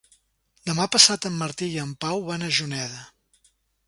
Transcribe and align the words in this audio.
Demà 0.69 0.85
passat 0.95 1.27
en 1.29 1.35
Martí 1.41 1.67
i 1.73 1.77
en 1.83 1.91
Pau 2.05 2.23
van 2.31 2.47
a 2.47 2.49
Juneda. 2.61 3.05